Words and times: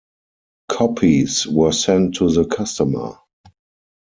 Copies 0.67 1.45
were 1.45 1.71
sent 1.71 2.15
to 2.15 2.31
the 2.31 2.47
customer. 2.47 3.17